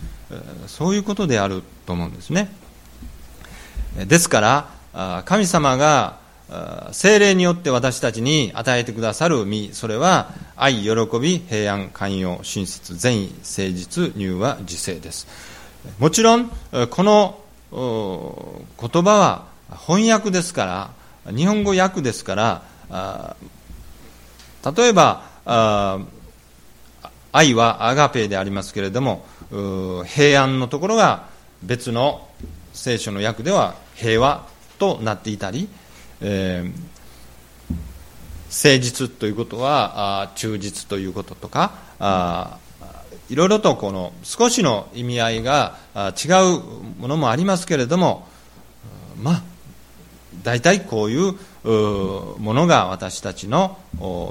[0.66, 2.50] そういうことであると思うんですね。
[4.06, 4.73] ですから
[5.24, 6.18] 神様が
[6.92, 15.26] 精霊によって私たちに与えてくださる実それは愛喜び平安寛容親切善意誠実乳和自制です。
[15.98, 16.48] もちろん
[16.90, 19.46] この言葉は
[19.86, 20.90] 翻訳ですか
[21.26, 23.36] ら日本語訳ですから
[24.76, 25.24] 例えば
[27.32, 29.26] 愛はアガペでありますけれども
[30.06, 31.28] 平安のところが
[31.62, 32.28] 別の
[32.72, 34.46] 聖書の訳では平和
[34.78, 35.68] となっていたり
[36.20, 36.70] えー、
[38.48, 42.58] 誠実ということは忠実ということとかあ
[43.28, 46.60] いろいろとこの少しの意味合いが違う
[46.98, 48.26] ものもありますけれども
[49.22, 49.42] まあ
[50.42, 51.34] 大体こういう
[51.64, 53.78] ものが私たちの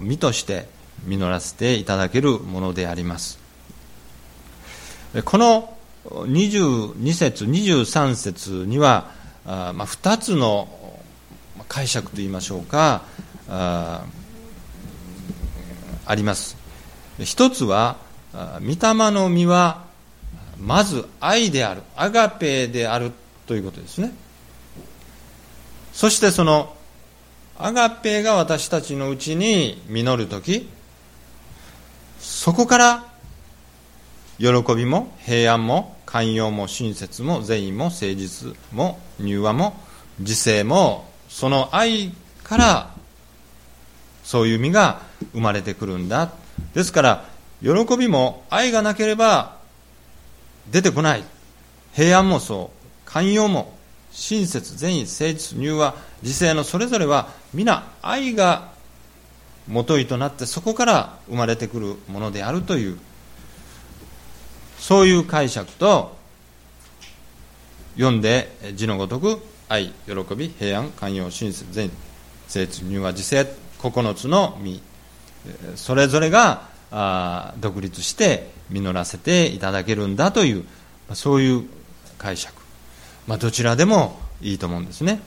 [0.02, 0.68] 身として
[1.06, 3.40] 実らせていただけるものであります。
[5.26, 5.76] この
[6.06, 10.68] 22節23節にはあ、まあ、2つの
[11.68, 13.04] 解釈といいましょうか
[13.50, 14.06] あ
[16.06, 16.58] あります。
[17.20, 17.98] 一つは
[18.34, 19.84] 御霊の実は
[20.60, 23.12] まず愛であるアガペである
[23.46, 24.12] ということですね。
[25.94, 26.76] そしてその
[27.58, 30.68] アガペが私たちのうちに実る時
[32.20, 33.13] そこから
[34.40, 39.80] 喜びも平安も寛容も親切も善意も誠実も柔和も
[40.20, 42.12] 自制もその愛
[42.44, 42.94] から
[44.24, 45.02] そういう実が
[45.34, 46.32] 生まれてくるんだ。
[46.74, 47.26] ですから
[47.62, 49.58] 喜びも愛がなければ
[50.72, 51.24] 出てこない。
[51.94, 52.84] 平安もそう。
[53.06, 53.74] 寛容も
[54.12, 58.72] 親切善意誠実柔和自制のそれぞれは皆愛が
[59.68, 63.00] もといとなってそこから生まれてくるものであるという
[64.84, 66.14] そういう解釈と
[67.96, 71.90] 読んで字のごとく愛喜び平安寛容親切善
[72.48, 73.48] 誠実入和自制
[73.80, 74.82] 9つの実
[75.78, 76.68] それぞれが
[77.62, 80.66] 独立して実らせていただけるんだという
[81.14, 81.64] そういう
[82.18, 82.54] 解釈、
[83.26, 85.22] まあ、どちらでもいいと思うんですね。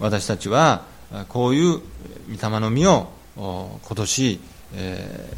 [0.00, 0.84] 私たちは
[1.28, 1.80] こういう
[2.34, 4.40] 御霊の実を今年、
[4.76, 5.36] え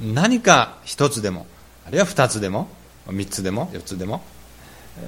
[0.00, 1.46] ー、何か一つでも
[1.88, 2.68] あるいは二つでも
[3.06, 4.22] 三つでも四つでも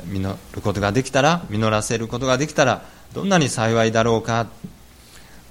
[0.06, 4.46] 実ることができたら実らせることができたらどんなに幸いだろうか。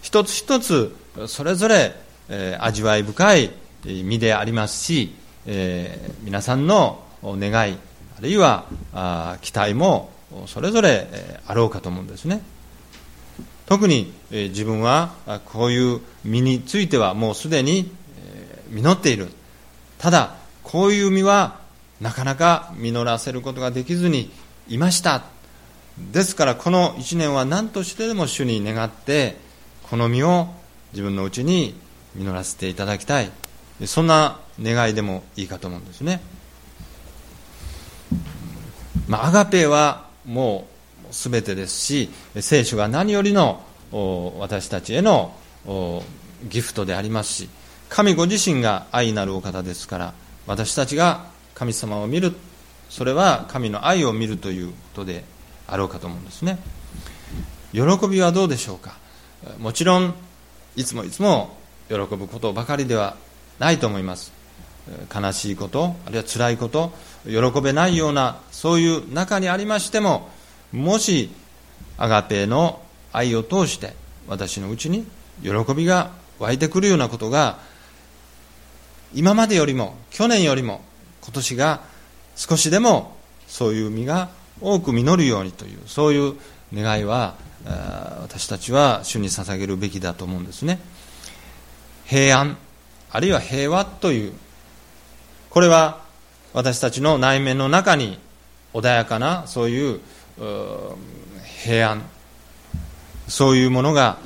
[0.01, 0.95] 一つ一つ
[1.27, 1.93] それぞれ、
[2.29, 3.51] え、味わい深い
[3.83, 5.13] 実でありますし、
[5.45, 7.77] え、皆さんの願い
[8.17, 10.09] あるいはあ期待も
[10.47, 12.41] それぞれ、え、あろうかと思うんですね。
[13.67, 15.11] 特に、え、自分は
[15.45, 19.27] こういう実についてはもうすでに、え、実っている。
[19.99, 20.38] ただ
[20.71, 21.59] こういう実は
[21.99, 24.31] なかなか実らせることができずに
[24.67, 25.23] いました。
[26.11, 29.37] ですからこの1年は何としてでも主に願って
[29.89, 30.47] この実を
[30.93, 31.75] 自分のうちに
[32.15, 33.31] 実らせていただきたい。
[33.85, 36.21] そんな願いでもいいかと思うんですね、
[39.07, 40.67] まあ、アガペはも
[41.03, 42.09] う全てですし
[42.39, 43.63] 聖書が何よりの
[44.39, 45.33] 私たちへの
[46.49, 47.49] ギフトでありますし
[47.87, 50.13] 神ご自身が愛なるお方ですから
[50.49, 52.33] 私たちが神様を見る。
[52.89, 55.23] それは神の愛を見るということで
[55.67, 56.57] あろうかと思うんですね。
[57.71, 58.97] 喜びはどうでしょうか？
[59.59, 60.15] もちろん
[60.75, 61.55] いつもいつも
[61.87, 63.15] 喜ぶことばかりでは
[63.59, 64.33] ないと思います。
[65.13, 66.93] 悲しいことあるいは辛いこと
[67.25, 70.29] 喜べないようなそういう中にありましても
[70.71, 71.29] もし
[71.95, 72.81] アガペの
[73.13, 73.93] 愛を通して
[74.27, 75.05] 私のうちに
[75.43, 77.59] 喜びが湧いてくるようなことが
[79.13, 80.81] 今までよりも去年よりも
[81.21, 81.81] 今年が
[82.35, 84.29] 少しでもそういう実が
[84.61, 86.35] 多く実るようにというそういう
[86.73, 87.35] 願いは
[88.21, 90.79] 私たちは主に捧げるべきだと思うんですね。
[92.05, 92.57] 平安
[93.11, 94.33] あるいは平和という
[95.49, 96.01] これは
[96.53, 98.19] 私たちの内面の中に
[98.73, 99.99] 穏やかなそういう
[101.63, 102.03] 平安
[103.27, 104.17] そういうものが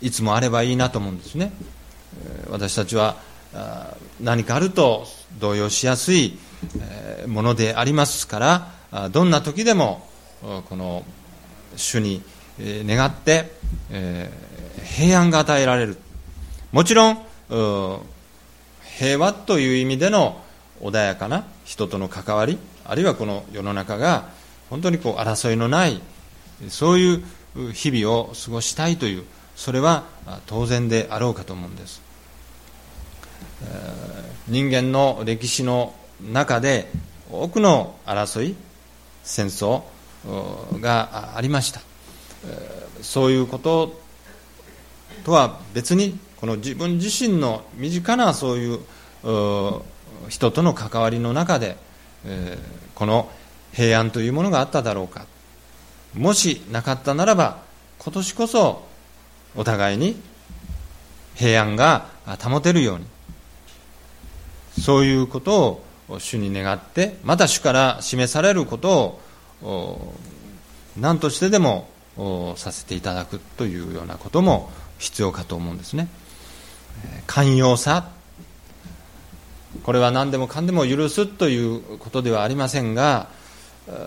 [0.00, 1.52] いつもあればいいなと思うんですね。
[2.50, 3.16] 私たちは
[4.20, 5.06] 何かあると
[5.38, 6.38] 動揺しやすい
[7.26, 10.06] ものでありますからどんな時でも
[10.68, 11.04] この
[11.76, 12.22] 主に
[12.58, 13.50] 願って
[14.84, 15.98] 平安が与えられる。
[16.72, 20.40] もちろん平和という意味での
[20.80, 24.28] 穏やかな人との関わりあるいはこの世の中が
[24.68, 26.00] 本当にこう争いのない
[26.68, 29.24] そういう日々を過ごしたいという
[29.60, 30.04] それは
[30.46, 32.00] 当然であろうかと思うんです。
[34.48, 35.92] 人間の歴史の
[36.32, 36.90] 中で
[37.30, 38.56] 多くの争い
[39.22, 39.82] 戦争
[40.80, 41.82] がありました。
[43.02, 44.00] そういうこと
[45.24, 48.78] とは別にこの自分自身の身近なそういう
[50.30, 51.76] 人との関わりの中で
[52.94, 53.28] この
[53.74, 55.26] 平安というものがあっただろうか。
[56.14, 57.58] もしなかったならば
[57.98, 58.88] 今年こそ
[59.56, 60.20] お互いに
[61.34, 62.06] 平安が
[62.42, 63.06] 保てるように。
[64.80, 69.20] そういうことを主に願ってまた主から示されること
[69.62, 70.14] を
[70.98, 71.88] 何としてでも
[72.56, 76.08] させていただくというようなことも必要かと思うんですね。
[77.26, 78.08] 寛容さ。
[79.84, 83.28] これは何でもかんでも許すということではありませんが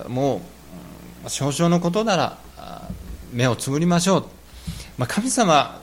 [0.09, 0.41] も
[1.25, 2.37] う少々のことなら
[3.31, 4.25] 目をつむりましょう、
[4.97, 5.81] まあ、神様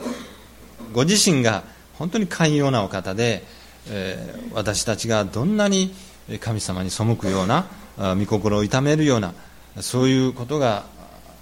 [0.92, 3.44] ご自身が本当に寛容なお方で、
[3.88, 5.94] えー、私たちがどんなに
[6.40, 7.66] 神様に背くような
[7.98, 9.34] 御心を痛めるような
[9.80, 10.84] そういうことが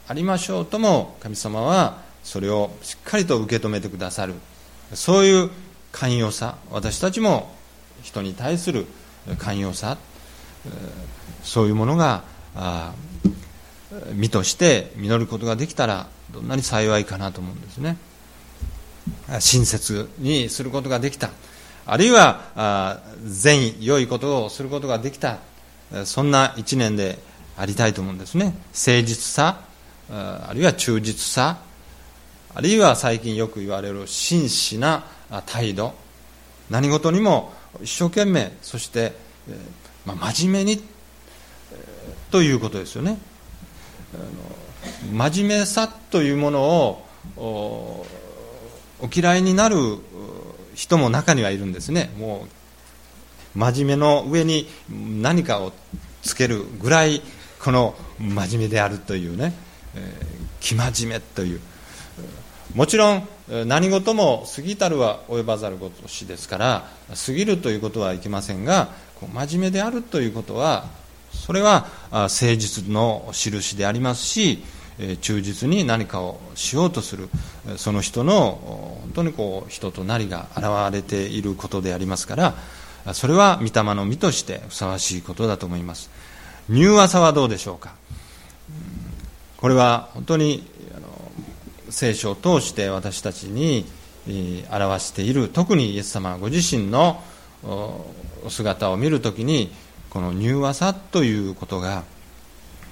[0.08, 4.34] ありましょうとも神様はそれをしっかりと受け止めてくださる。
[4.94, 5.50] そういう
[5.92, 7.54] 寛容さ私たちも
[8.02, 8.86] 人に対する
[9.38, 9.98] 寛容さ
[11.42, 12.22] そういうものが
[14.14, 17.96] 身として実ることができたらどんなに幸いかなと思うんですね。
[19.40, 21.30] 親切にすることができた。
[21.86, 25.38] あるいは善意良いことをすることができた。
[26.04, 27.18] そんな一年で
[27.56, 28.54] ありたいと思うんですね。
[28.74, 29.60] 誠実さ
[30.10, 31.58] あるいは忠実さ。
[32.54, 35.04] あるいは最近よく言われる真摯な
[35.46, 35.94] 態度。
[36.70, 37.52] 何事にも
[37.82, 39.12] 一生懸命そして、
[40.04, 40.82] ま、真面目に
[42.30, 43.18] ということですよね。
[45.12, 47.04] 真面目さというものを
[49.00, 49.76] お嫌いになる
[50.74, 52.10] 人も中にはいるんですね。
[52.18, 52.46] も
[53.56, 55.72] う真面目の上に何かを
[56.22, 57.22] つけるぐらい
[57.60, 59.52] この真面目であるというね、
[59.94, 61.60] えー、生真面目という。
[62.74, 63.28] もちろん
[63.66, 66.84] 何事も過ぎたるは及ばざることしですから
[67.26, 68.90] 過ぎるということはいけませんが
[69.32, 70.86] 真面目であるということは
[71.32, 74.62] それは誠実の印でありますし
[75.20, 77.28] 忠実に何かをしようとする
[77.76, 82.54] その人の本当にこう人となりが現れていることでありますか
[83.04, 86.10] らそれは御霊の実としてふさわしいことだと思います。
[86.68, 87.94] 柔和さはどうでしょうか？
[89.56, 90.68] これは本当に
[91.88, 93.86] 聖書を通して私たちに
[94.70, 97.22] 表している特にイエス様ご自身の
[97.64, 99.72] お姿を見るときに
[100.10, 102.04] この柔和さということが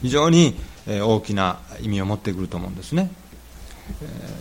[0.00, 0.56] 非常に
[0.86, 3.10] 大きな意味を持ってくると思うんですね。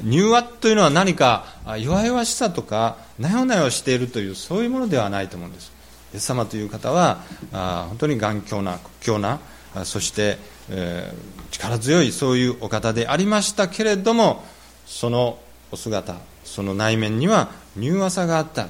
[0.04, 1.46] 柔和というのは何か
[1.80, 5.72] 弱々しさとかなよなよしているというそういうものではないと思うんです。
[6.14, 7.20] イエス様という方は
[7.52, 9.40] 本当に頑強な屈強な
[9.84, 10.38] そして、
[10.70, 14.44] えー、力強いそういうお方でありましたけれども
[14.86, 15.38] その
[15.72, 16.16] お姿
[16.46, 18.70] その内面には柔和さがあった、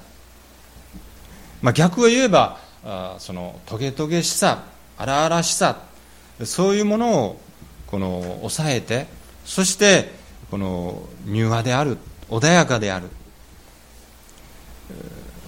[1.61, 4.63] まあ、逆を言えばあそのトゲトゲしさ
[4.97, 5.77] 荒々しさ
[6.43, 7.41] そういうものを
[7.87, 9.07] この抑えて
[9.45, 10.11] そして
[10.51, 11.97] この柔和である
[12.29, 13.09] 穏やかである。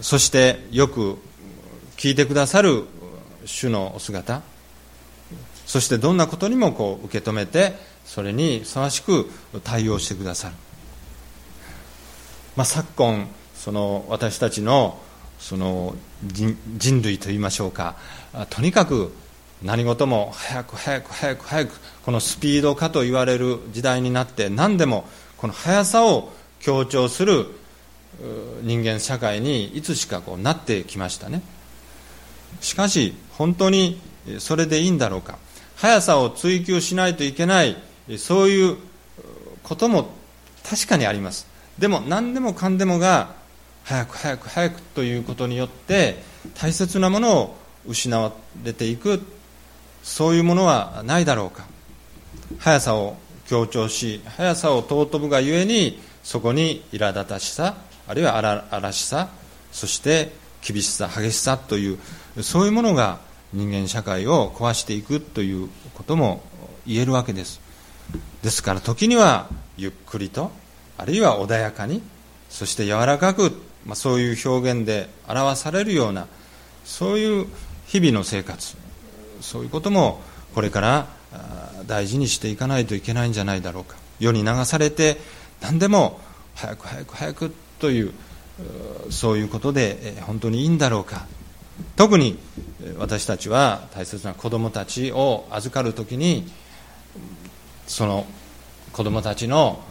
[0.01, 1.17] そしてよく
[1.97, 2.85] 聞いてくださる
[3.45, 4.41] 主のお姿。
[5.65, 7.73] そしてどんなことにもこう受け止めて
[8.05, 9.29] それにふさわしく
[9.63, 10.55] 対応してくださる、
[12.55, 14.97] まあ、昨今その私たちの
[15.39, 17.95] その人類といいましょうか。
[18.49, 19.13] とにかく
[19.63, 21.71] 何事も早く早く早く早く
[22.05, 25.05] このスピード化と言われる時代になって何でも
[25.37, 27.47] この速さを強調する
[28.61, 31.41] 人間社会にいつしかこうなってきましたね。
[32.61, 33.99] しかし本当に
[34.39, 35.37] それでいいんだろうか。
[35.75, 37.77] 速さを追求しないといけない
[38.17, 38.77] そういう
[39.63, 40.09] ことも
[40.67, 41.47] 確かにあります。
[41.77, 43.35] でも何でもかんでもが
[43.83, 46.21] 早く早く早くということによって
[46.55, 47.55] 大切なものを
[47.87, 48.33] 失わ
[48.63, 49.21] れていく。
[50.07, 51.65] そういうものはないだろうか。
[52.59, 57.75] 速さを強調し速さを尊ぶがゆえにそこに苛立たしさ
[58.07, 59.27] あるいは荒々しさ
[59.73, 60.31] そして
[60.61, 61.99] 厳しさ激しさという
[62.41, 63.19] そういうものが
[63.53, 66.41] 人間社会を壊していくということも
[66.85, 67.59] 言えるわけです。
[68.43, 70.51] ですから時にはゆっくりと
[70.97, 72.01] あるいは穏やかに
[72.49, 73.51] そして柔らかく、
[73.85, 76.27] まあ、そういう表現で表されるような
[76.85, 77.47] そういう
[77.87, 78.86] 日々の生活
[79.41, 80.21] そういうことも
[80.53, 81.07] これから
[81.85, 83.95] 大事にしていかないといけないんじゃないだろうか。
[84.19, 85.17] 世に流されて
[85.61, 86.19] 何でも
[86.55, 88.13] 早く早く早くという
[89.09, 91.27] そういうことで本当にいいんだろうか。
[91.95, 92.39] 特に
[92.97, 96.51] 私たちは大切な子供たちを預かるときに
[97.85, 98.25] その
[98.93, 99.83] 子供たちの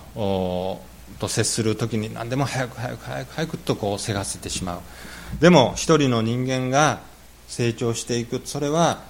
[1.20, 4.80] と接するときに何でも早く早く早く早くとこうせがせてしまう。
[5.40, 7.00] でも一人の人間が
[7.46, 8.42] 成長していく。
[8.44, 9.04] それは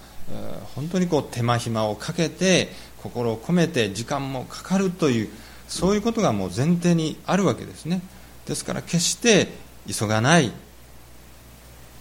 [0.75, 2.69] 本当にこう手間暇をかけて
[3.03, 5.29] 心を込めて時間もかかるという
[5.69, 8.03] そういうことがもう前提にあるわけですね。
[8.47, 9.49] ですから決して
[9.87, 10.53] 急がない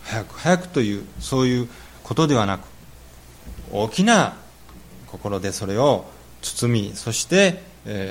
[0.03, 1.69] 早く早くというそういう
[2.03, 2.67] ことではなく
[3.71, 4.35] 大きな
[5.07, 6.05] 心でそれを
[6.41, 7.63] 包みそして、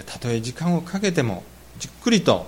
[0.06, 1.44] たとえ時間をかけても
[1.78, 2.46] じっくりと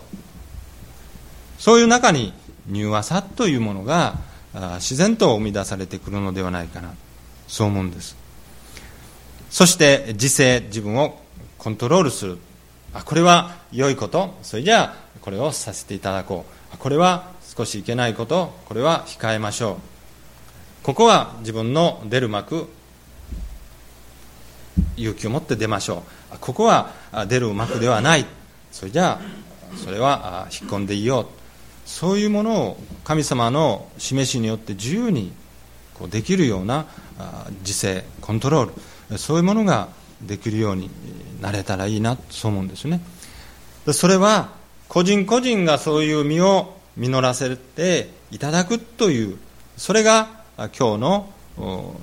[1.58, 2.32] そういう中に
[2.70, 4.16] 柔和さというものが
[4.76, 6.94] 自然と生み出されてくるのではないかな。
[7.46, 8.16] そう思うんです。
[9.50, 11.20] そして自制自分を
[11.58, 12.38] コントロールする。
[12.92, 14.34] あこれは良いこと。
[14.42, 16.44] それじゃあこれをさせていただこ
[16.74, 16.76] う。
[16.78, 18.54] これは少しいけないこと。
[18.66, 19.76] これは控えましょう。
[20.84, 22.68] ここは自分の出る幕
[24.96, 26.38] 勇気を持って出ましょう。
[26.38, 26.92] ここは
[27.28, 28.26] 出る幕ではない。
[28.72, 31.26] それじゃあそれは引っ込んでいよう。
[31.86, 35.32] そういうものを神様の示しによって自由に
[35.98, 36.86] こうできるような
[37.60, 38.72] 自制コントロー
[39.10, 39.88] ルそういうものが
[40.20, 40.90] できるように
[41.40, 43.00] なれたらいいなそう思うんですね。
[43.92, 44.50] それは
[44.88, 49.38] 個人個人がそういう身を実らせていただくという
[49.76, 51.32] それが今日の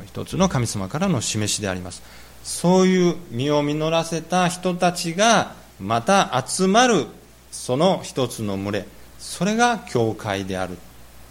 [0.05, 2.01] 一つの神様からの示しであります。
[2.43, 7.05] そういう身を実らせた人たちがまた集まる
[7.51, 8.85] その一つの群れ
[9.19, 10.77] それが教会である。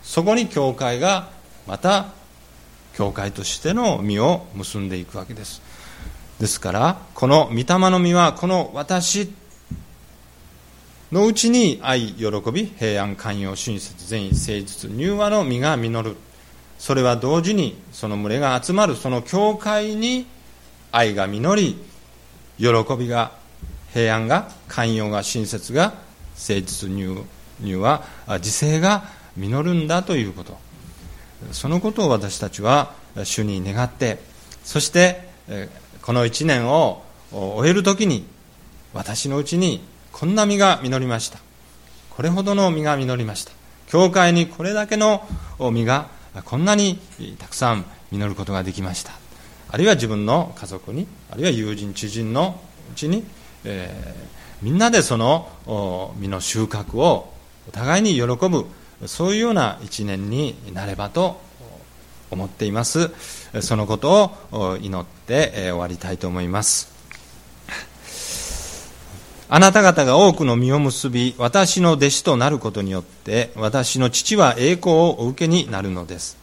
[0.02, 1.28] そこに教会が
[1.66, 2.06] また
[2.94, 5.62] 教会としての実を結んでいくわけです
[6.40, 9.32] ですからこの御霊の実はこの私
[11.12, 16.16] のうちに愛、喜び、平安、寛容、親切、善意、誠実、柔和の実が実る。
[16.78, 20.26] それは同時にその群れが集まるその教会に
[20.90, 21.76] 愛が実り、
[22.56, 22.66] 喜
[22.98, 23.32] びが、
[23.92, 25.92] 平安が、寛容が、親切が、
[26.34, 26.88] 誠実、
[27.60, 28.02] 柔和、
[28.38, 29.04] 自制が
[29.36, 30.56] 実るんだということ。
[31.50, 34.18] そのことを私たちは主に願って、
[34.64, 35.28] そして
[36.02, 38.24] この一年を終えるときに
[38.94, 39.82] 私のうちに
[40.12, 41.38] こんな実が実りました。
[42.10, 43.52] これほどの実が実りました。
[43.88, 45.26] 教会にこれだけの
[45.58, 46.08] 実が
[46.44, 46.98] こんなに
[47.38, 49.12] たくさん実ることができました。
[49.70, 52.60] あるいは自分の家族にあるいは友人知人の
[52.92, 53.24] うちに、
[53.64, 55.48] えー、みんなでその
[56.18, 57.32] 実の収穫を
[57.68, 58.66] お互いに喜ぶ
[59.06, 61.40] そういうような一年になればと
[62.30, 63.10] 思っています
[63.60, 66.92] そのことを祈って終わりたいと思います
[69.54, 76.38] あなた方が多くの実を結び、私の弟子となることによって、私の父は栄光をお受けになるのです。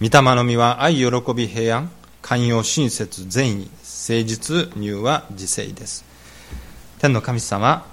[0.00, 1.90] 御霊の実は愛、喜び、平安、
[2.22, 6.06] 寛容、親切、善意、誠実、乳は自制です。
[7.00, 7.84] 天の神様、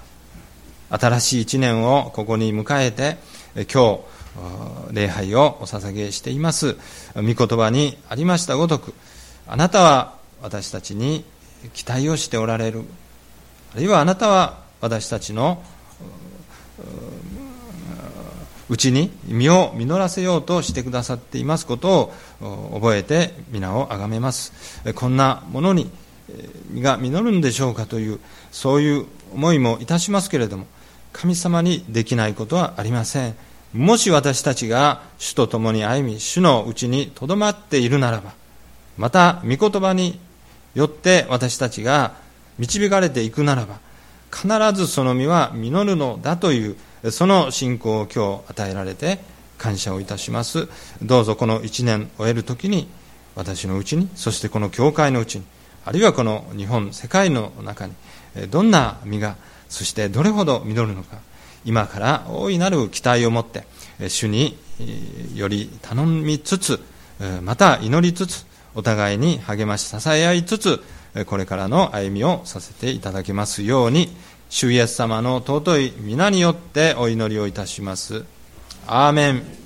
[0.88, 3.18] 新しい一年をここに迎えて、
[3.64, 4.00] 今日、
[4.92, 6.76] 礼拝をお捧げしています。
[7.14, 8.92] 御言葉にありましたごとく、
[9.46, 11.24] あなたは私たちに
[11.72, 12.84] 期待をしておられる。
[13.72, 15.62] あるいはあなたは私たちの
[18.68, 24.52] うちに身を実らせようとしてくださっていますことを覚えて皆をあがめます。
[24.94, 25.90] こんなものに
[26.68, 28.20] 身が実るんでしょうかという
[28.52, 30.66] そういう思いもいたしますけれども
[31.12, 33.45] 神様にできないことはありません。
[33.76, 38.32] もし私たちが主と共に歩み主のうちにとどまっているならば
[38.96, 40.18] また御言葉に
[40.74, 42.14] よって私たちが
[42.58, 43.78] 導かれていくならば
[44.32, 46.76] 必ずその実は実るのだという
[47.10, 49.18] その信仰を今日与えられて
[49.58, 50.68] 感謝をいたします。
[51.02, 52.88] どうぞこの1年を終える時に
[53.34, 55.44] 私のうちにそしてこの教会のうちに
[55.84, 57.92] あるいはこの日本世界の中に
[58.50, 59.36] どんな実が
[59.68, 61.18] そしてどれほど実るのか
[61.66, 63.66] 今から大いなる期待を持って
[64.08, 64.56] 主に
[65.34, 66.80] より頼みつつ
[67.42, 70.82] また祈りつつお互いに励まし支え合いつつ
[71.26, 74.08] これからの歩みをさせていただきますように
[74.48, 78.24] 主イエス様の尊い皆によってお祈りをいたします。
[78.86, 79.65] アーメン。